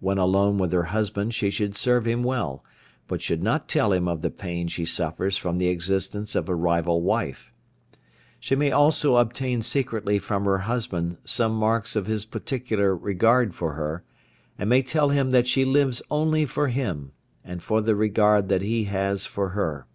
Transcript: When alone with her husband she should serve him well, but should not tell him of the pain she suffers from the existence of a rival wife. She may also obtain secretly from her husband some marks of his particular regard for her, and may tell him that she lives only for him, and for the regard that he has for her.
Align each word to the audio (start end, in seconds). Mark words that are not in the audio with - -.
When 0.00 0.16
alone 0.16 0.56
with 0.56 0.72
her 0.72 0.84
husband 0.84 1.34
she 1.34 1.50
should 1.50 1.76
serve 1.76 2.06
him 2.06 2.22
well, 2.22 2.64
but 3.06 3.20
should 3.20 3.42
not 3.42 3.68
tell 3.68 3.92
him 3.92 4.08
of 4.08 4.22
the 4.22 4.30
pain 4.30 4.66
she 4.66 4.86
suffers 4.86 5.36
from 5.36 5.58
the 5.58 5.68
existence 5.68 6.34
of 6.34 6.48
a 6.48 6.54
rival 6.54 7.02
wife. 7.02 7.52
She 8.40 8.56
may 8.56 8.72
also 8.72 9.16
obtain 9.18 9.60
secretly 9.60 10.18
from 10.18 10.46
her 10.46 10.60
husband 10.60 11.18
some 11.26 11.52
marks 11.52 11.96
of 11.96 12.06
his 12.06 12.24
particular 12.24 12.96
regard 12.96 13.54
for 13.54 13.74
her, 13.74 14.04
and 14.56 14.70
may 14.70 14.80
tell 14.80 15.10
him 15.10 15.32
that 15.32 15.46
she 15.46 15.66
lives 15.66 16.00
only 16.10 16.46
for 16.46 16.68
him, 16.68 17.12
and 17.44 17.62
for 17.62 17.82
the 17.82 17.94
regard 17.94 18.48
that 18.48 18.62
he 18.62 18.84
has 18.84 19.26
for 19.26 19.50
her. 19.50 19.86